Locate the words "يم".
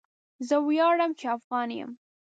1.81-1.91